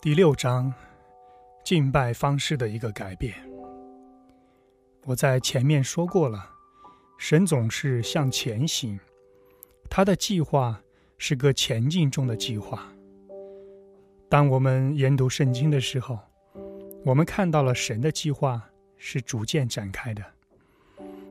[0.00, 0.72] 第六章，
[1.64, 3.34] 敬拜方式的一个改变。
[5.02, 6.48] 我在前面说过了，
[7.18, 8.96] 神总是向前行，
[9.90, 10.80] 他的计划
[11.18, 12.86] 是个前进中的计划。
[14.28, 16.16] 当我们研读圣经的时候，
[17.04, 20.24] 我们看到了神的计划是逐渐展开的，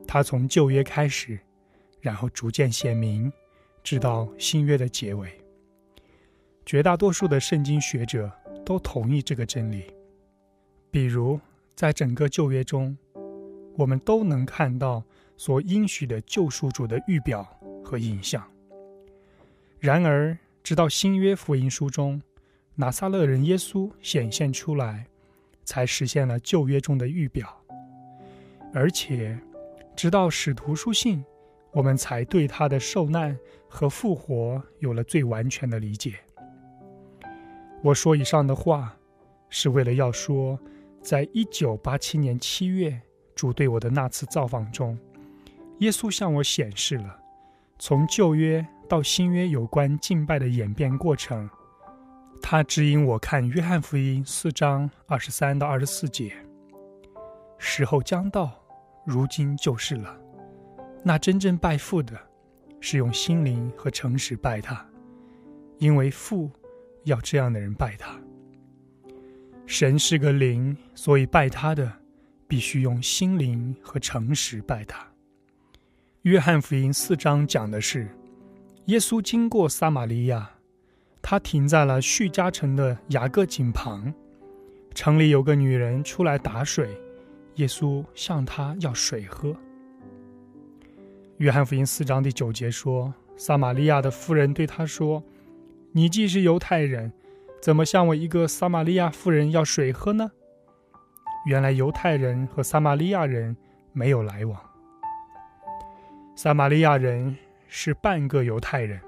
[0.06, 1.40] 他从旧约开始，
[2.02, 3.32] 然后逐渐显明，
[3.82, 5.40] 直到新约的结尾。
[6.66, 8.30] 绝大多数的圣经学者。
[8.68, 9.84] 都同意这个真理。
[10.90, 11.40] 比如，
[11.74, 12.94] 在整个旧约中，
[13.78, 15.02] 我们都能看到
[15.38, 17.42] 所应许的救赎主的预表
[17.82, 18.46] 和影像。
[19.80, 22.20] 然而，直到新约福音书中，
[22.74, 25.06] 拿撒勒人耶稣显现出来，
[25.64, 27.48] 才实现了旧约中的预表。
[28.74, 29.38] 而且，
[29.96, 31.24] 直到使徒书信，
[31.72, 33.34] 我们才对他的受难
[33.66, 36.16] 和复活有了最完全的理解。
[37.80, 38.92] 我说以上的话，
[39.48, 40.58] 是为了要说，
[41.00, 43.00] 在一九八七年七月
[43.36, 44.98] 主对我的那次造访中，
[45.78, 47.18] 耶稣向我显示了
[47.78, 51.48] 从旧约到新约有关敬拜的演变过程。
[52.42, 56.32] 他指引我看约翰福音四章二十三到二十四节
[57.58, 58.50] ：“时候将到，
[59.04, 60.18] 如今就是了。
[61.04, 62.18] 那真正拜父的，
[62.80, 64.84] 是用心灵和诚实拜他，
[65.78, 66.50] 因为父。”
[67.08, 68.18] 要这样的人拜他。
[69.66, 71.92] 神是个灵，所以拜他的
[72.46, 75.06] 必须用心灵和诚实拜他。
[76.22, 78.08] 约翰福音四章讲的是，
[78.86, 80.50] 耶稣经过撒玛利亚，
[81.20, 84.12] 他停在了叙加城的雅各井旁，
[84.94, 86.98] 城里有个女人出来打水，
[87.56, 89.54] 耶稣向她要水喝。
[91.38, 95.22] 约翰福音四章第九节说，撒玛利亚的妇人对他说。
[95.92, 97.12] 你既是犹太人，
[97.60, 100.30] 怎么向我一个撒玛利亚妇人要水喝呢？
[101.46, 103.56] 原来犹太人和撒玛利亚人
[103.92, 104.60] 没有来往。
[106.36, 109.00] 撒玛利亚人是半个犹太人，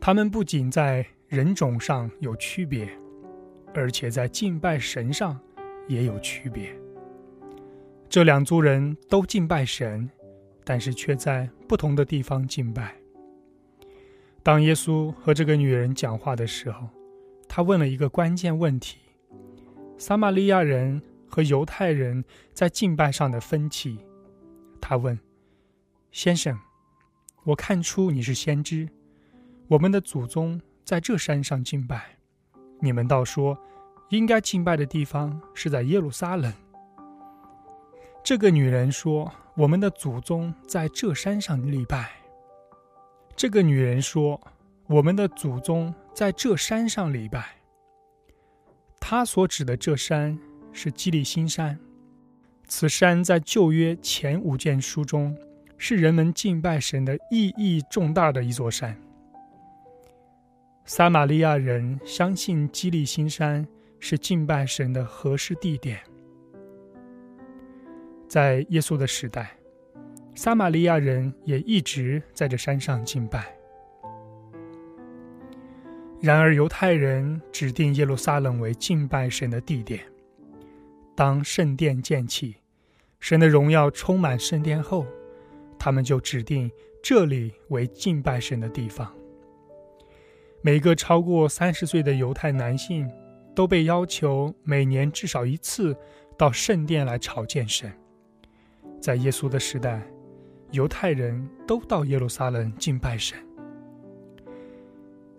[0.00, 2.88] 他们不仅在人种上有区别，
[3.74, 5.40] 而且在敬拜神上
[5.88, 6.70] 也有区别。
[8.08, 10.08] 这两族人都敬拜神，
[10.64, 12.94] 但是却在不同的地方敬拜。
[14.46, 16.88] 当耶稣和这个女人讲话的时候，
[17.48, 18.96] 他问了一个关键问题：
[19.98, 23.98] 撒玛利亚人和犹太人在敬拜上的分歧。
[24.80, 25.18] 他问
[26.12, 26.56] ：“先生，
[27.42, 28.88] 我看出你是先知。
[29.66, 32.16] 我们的祖宗在这山上敬拜，
[32.78, 33.58] 你们倒说
[34.10, 36.52] 应该敬拜的地方是在耶路撒冷。”
[38.22, 39.28] 这个女人说
[39.58, 42.12] ：“我们的祖宗在这山上礼拜。”
[43.36, 44.40] 这个女人说
[44.88, 47.56] ：“我们的祖宗在这山上礼拜。”
[48.98, 50.38] 她所指的这山
[50.72, 51.78] 是基利新山。
[52.66, 55.36] 此山在旧约前五卷书中
[55.76, 58.96] 是人们敬拜神的意义重大的一座山。
[60.86, 63.68] 撒玛利亚人相信基利新山
[64.00, 66.00] 是敬拜神的合适地点。
[68.26, 69.56] 在耶稣的时代。
[70.36, 73.56] 撒玛利亚人也一直在这山上敬拜。
[76.20, 80.00] 然而，犹太人指定耶路撒冷为敬拜神的地点。
[81.14, 82.56] 当圣殿建起，
[83.18, 85.06] 神的荣耀充满圣殿后，
[85.78, 86.70] 他们就指定
[87.02, 89.10] 这里为敬拜神的地方。
[90.60, 93.10] 每个超过三十岁的犹太男性
[93.54, 95.96] 都被要求每年至少一次
[96.36, 97.90] 到圣殿来朝见神。
[99.00, 100.06] 在耶稣的时代。
[100.72, 103.38] 犹太人都到耶路撒冷敬拜神。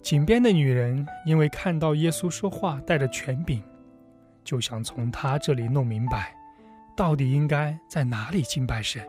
[0.02, 3.62] 井边的女人因为看到耶稣说话带着权柄，
[4.44, 6.34] 就想从他这里弄明白，
[6.96, 9.06] 到底应该在哪里敬拜神。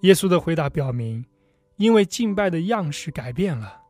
[0.00, 1.24] 耶稣的回答表明，
[1.76, 3.82] 因为敬拜的样式改变了，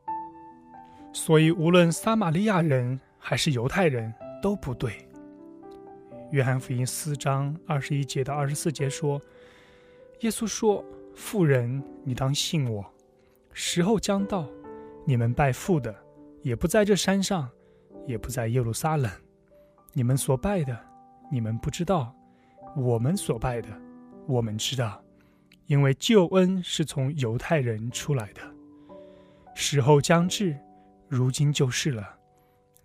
[1.12, 4.12] 所以无论撒玛利亚人还是犹太人
[4.42, 4.92] 都不对。
[6.32, 9.20] 约翰福音四章二十一节到二十四节说。
[10.22, 10.84] 耶稣说
[11.16, 12.84] ：“富人，你当信我，
[13.52, 14.48] 时候将到，
[15.04, 15.92] 你们拜父的，
[16.42, 17.50] 也不在这山上，
[18.06, 19.10] 也不在耶路撒冷。
[19.92, 20.78] 你们所拜的，
[21.28, 22.14] 你们不知道；
[22.76, 23.68] 我们所拜的，
[24.28, 25.02] 我们知道，
[25.66, 28.40] 因为救恩是从犹太人出来的。
[29.56, 30.56] 时候将至，
[31.08, 32.16] 如今就是了。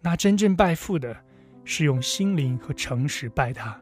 [0.01, 1.15] 那真正拜父的，
[1.63, 3.79] 是用心灵和诚实拜他，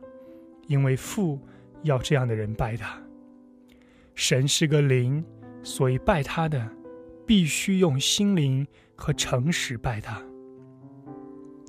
[0.68, 1.40] 因为父
[1.84, 3.02] 要这样的人拜他。”
[4.16, 5.24] 神是个灵，
[5.62, 6.68] 所以拜他的
[7.28, 8.66] 必须用心灵
[8.96, 10.22] 和诚实拜他。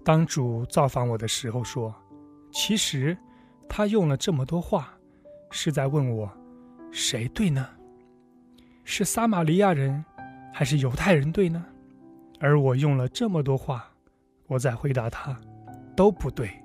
[0.04, 1.93] 当主造访我的时候说
[2.52, 3.19] ：“其实，
[3.69, 4.96] 他用了这么多话，
[5.50, 6.31] 是在问我，
[6.93, 7.69] 谁对呢？
[8.84, 10.04] 是撒玛利亚人，
[10.52, 11.66] 还是犹太人对呢？
[12.38, 13.90] 而我用了这么多话，
[14.46, 15.37] 我在回答他，
[15.96, 16.62] 都不对，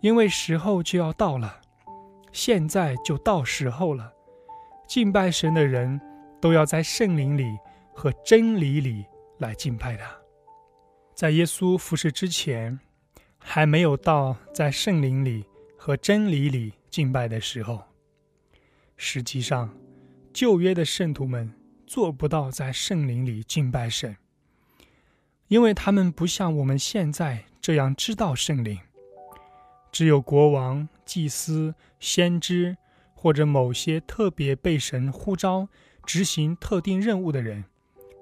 [0.00, 1.60] 因为时候就要到了，
[2.32, 4.12] 现在就到时候了。
[4.90, 6.00] 敬拜神的人
[6.40, 7.56] 都要在圣灵里
[7.94, 9.06] 和真理里
[9.38, 10.12] 来敬拜他。”
[11.14, 12.76] 在耶稣服侍之前，
[13.38, 15.44] 还没有到在圣灵里
[15.78, 17.80] 和真理里敬拜的时候。
[18.96, 19.72] 实际上，
[20.32, 21.54] 旧约的圣徒们
[21.86, 24.16] 做不到在圣灵里敬拜神，
[25.46, 28.76] 因为他们不像我们现在这样知道圣灵。
[29.92, 32.76] 只有国王、祭司、先知
[33.20, 35.68] 或者某些特别被神呼召
[36.06, 37.64] 执行特定任务的人，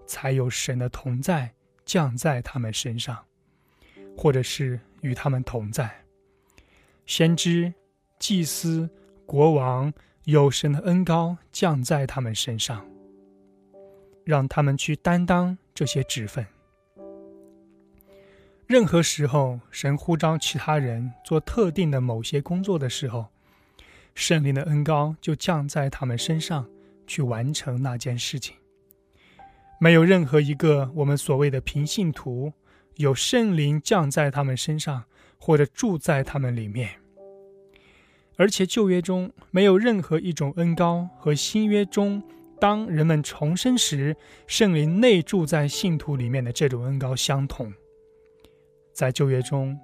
[0.09, 1.55] 才有神的同在。
[1.85, 3.25] 降在他们身上，
[4.15, 5.91] 或者是与他们同在。
[7.07, 7.73] 先知、
[8.19, 8.91] 祭司、
[9.25, 9.91] 国王
[10.25, 12.87] 有神的恩高降在他们身上，
[14.23, 16.47] 让他们去担当这些职分。
[18.67, 23.29] 任何时候，神呼召其他人做特定的某些工作的时候，
[24.19, 26.69] 圣灵的恩高就降在他们身上，
[27.07, 28.57] 去完成那件事情。
[29.81, 32.53] 没有任何一个我们所谓的平信徒
[32.97, 35.05] 有圣灵降在他们身上，
[35.39, 36.91] 或者住在他们里面。
[38.37, 42.21] 而且旧约中没有任何一种恩高和新约中
[42.59, 44.17] 当人们重生时
[44.49, 47.73] 圣灵内住在信徒里面的这种恩高相同。
[48.93, 49.79] 在旧约中，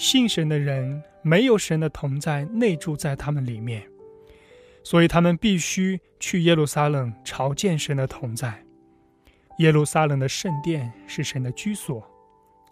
[0.00, 3.86] 信神的人没有神的同在内住在他们里面，
[4.82, 8.64] 所以他们必须去耶路撒冷朝见神的同在。
[9.58, 12.02] 耶路撒冷的圣殿是神的居所，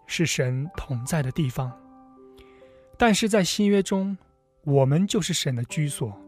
[0.06, 1.70] 是神同在的地方。
[2.96, 4.16] 但是在新约中，
[4.64, 6.18] 我们就是神的居所，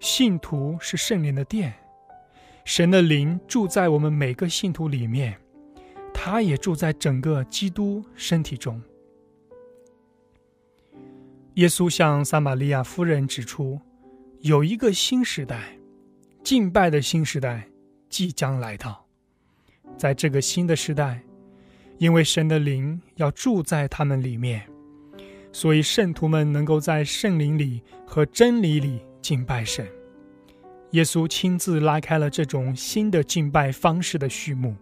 [0.00, 1.74] 信徒是圣灵的殿，
[2.64, 5.36] 神的灵住在我们每个信徒里面，
[6.14, 8.82] 他也住在整个基督身体中。
[11.56, 13.78] 耶稣向撒玛利亚夫人指出，
[14.40, 15.76] 有一个新时代，
[16.42, 17.68] 敬拜的新时代
[18.08, 19.04] 即将来到。
[19.98, 21.22] 在这个新的时代，
[21.98, 24.66] 因为神的灵要住在他们里面，
[25.52, 29.86] 所以圣徒们能够在圣灵里和真理里敬拜神。
[30.92, 34.74] 耶稣亲自拉开了这种新的敬拜方式的序幕。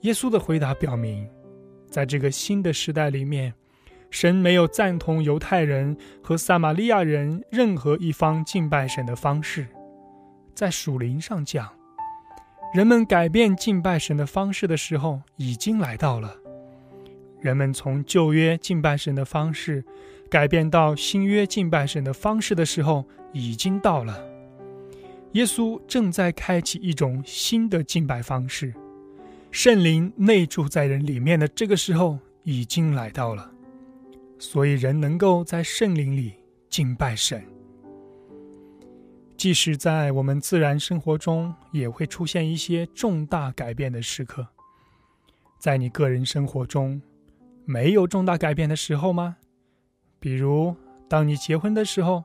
[0.00, 1.28] 耶稣的回答表明，
[1.90, 3.52] 在这个新的时代里面，
[4.10, 9.66] 神没有赞同犹太人和撒玛利亚人任何一方敬拜神的方式。
[10.54, 11.70] 在属灵上讲，
[12.74, 16.36] 人们改变敬拜神的方式的时候已经来到了。
[17.40, 19.82] 人们从旧约敬拜神的方式
[20.28, 24.22] 改变到新约敬拜神的方式的时候已经到了。
[25.32, 28.74] 耶稣正在开启一种新的敬拜方式，
[29.50, 33.50] 圣灵内住在人里面的这个时候已经来到了，
[34.40, 36.32] 所以人能够在圣灵里
[36.70, 37.44] 敬拜神。
[39.36, 44.46] 即使在我们自然生活中，也会出现一些重大改变的时刻。
[45.58, 47.00] 在你个人生活中，
[47.66, 49.36] 没有重大改变的时候吗？
[50.18, 50.74] 比如，
[51.06, 52.24] 当你结婚的时候，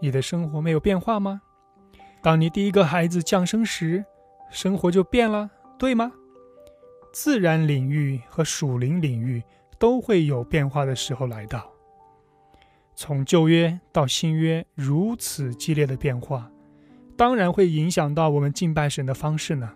[0.00, 1.42] 你的生活没有变化吗？
[2.22, 4.04] 当你第一个孩子降生时，
[4.48, 6.12] 生活就变了，对吗？
[7.12, 9.42] 自然领域和属灵领域
[9.78, 11.70] 都会有变化的时候来到。
[12.94, 16.50] 从旧约到新约如此激烈的变化，
[17.16, 19.72] 当然会影响到我们敬拜神的方式呢。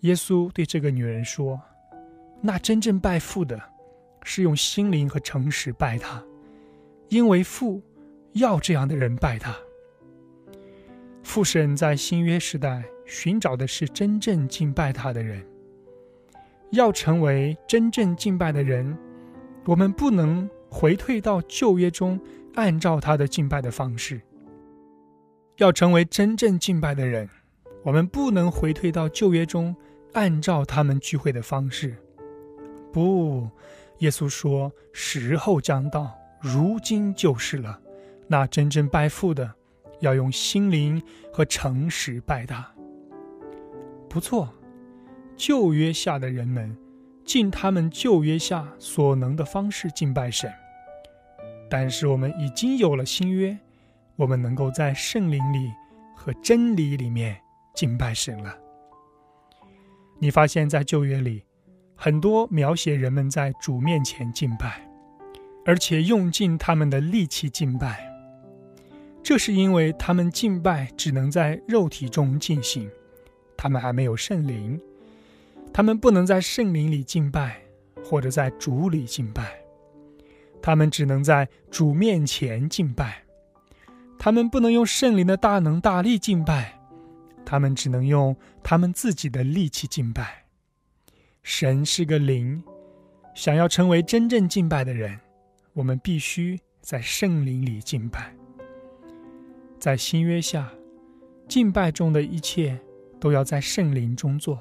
[0.00, 1.60] 耶稣对这个女人说
[2.40, 3.60] ：“那真正拜父的，
[4.22, 6.22] 是用心灵和诚实拜他，
[7.08, 7.82] 因为父
[8.34, 9.56] 要这样的人拜他。
[11.24, 15.44] 父神在新约时代寻找的是真正敬拜他的人。
[16.70, 18.96] 要成为真正敬拜的人，
[19.64, 22.20] 我们不能。”回退到旧约中，
[22.54, 24.20] 按照他的敬拜的方式，
[25.56, 27.30] 要成为真正敬拜的人，
[27.82, 29.74] 我们不能回退到旧约中，
[30.12, 31.96] 按照他们聚会的方式。
[32.92, 33.48] 不，
[33.98, 37.80] 耶稣说：“时候将到，如今就是了。
[38.26, 39.54] 那真正拜父的，
[40.00, 41.00] 要用心灵
[41.32, 42.70] 和诚实拜他。”
[44.10, 44.52] 不错，
[45.36, 46.76] 旧约下的人们，
[47.24, 50.52] 尽他们旧约下所能的方式敬拜神。
[51.68, 53.56] 但是我们已经有了新约，
[54.16, 55.70] 我们能够在圣灵里
[56.14, 57.36] 和真理里面
[57.74, 58.56] 敬拜神了。
[60.18, 61.42] 你发现，在旧约里，
[61.94, 64.88] 很多描写人们在主面前敬拜，
[65.64, 68.10] 而且用尽他们的力气敬拜。
[69.22, 72.88] 这是因为他们敬拜只能在肉体中进行，
[73.56, 74.80] 他们还没有圣灵，
[75.76, 77.60] 他们不能在圣灵里敬拜，
[78.02, 79.60] 或者在主里敬拜，
[80.62, 83.22] 他们只能在主面前敬拜，
[84.18, 86.80] 他们不能用圣灵的大能大力敬拜，
[87.44, 90.46] 他们只能用他们自己的力气敬拜。
[91.42, 92.64] 神是个灵，
[93.34, 95.20] 想要成为真正敬拜的人，
[95.74, 98.34] 我们必须在圣灵里敬拜。
[99.78, 100.72] 在新约下，
[101.46, 102.80] 敬拜中的一切
[103.20, 104.58] 都要在圣灵中做。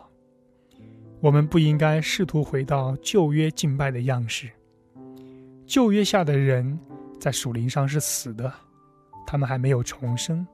[1.21, 4.49] 我们不应该试图回到旧约敬拜的样式。
[5.65, 6.79] 旧约下的人
[7.19, 8.53] 在属灵上是死的，
[9.25, 10.45] 他们还没有重生。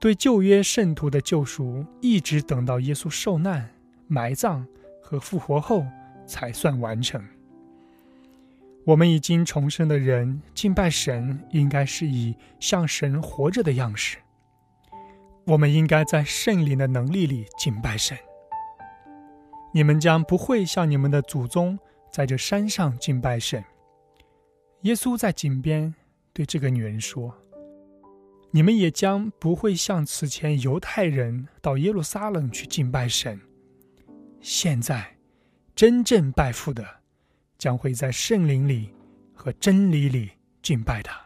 [0.00, 3.70] 对旧约圣徒的救赎，一直等到耶稣受难、
[4.08, 4.66] 埋葬
[5.00, 5.86] 和复活后
[6.26, 7.24] 才算完成。
[8.84, 14.18] 我们已经重生的人敬拜神，应该是以像神活着的样式。
[15.44, 18.18] 我们应该在圣灵的能力里敬拜神。
[19.72, 21.78] 你们将不会像你们的祖宗
[22.12, 23.64] 在这山上敬拜神。
[24.82, 25.94] 耶稣在井边
[26.32, 27.34] 对这个女人说
[28.52, 33.40] ：“你们也将不会像此前犹太人到耶路撒冷去敬拜神。
[34.40, 35.16] 现在，
[35.74, 36.84] 真正拜父的。”
[37.58, 38.90] 将会在圣灵里
[39.32, 41.16] 和真理里敬拜他。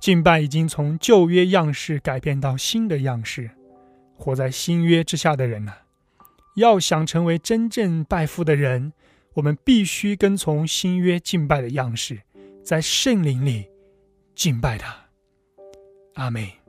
[0.00, 3.48] 敬拜已经从旧约样式改变到新的样式，
[4.16, 5.72] 活在新约之下的人呢，
[6.54, 8.92] 要想成为真正拜父的人，
[9.34, 12.20] 我们必须跟从新约敬拜的样式，
[12.62, 13.66] 在圣灵里
[14.34, 14.94] 敬拜他。
[16.14, 16.61] 阿妹。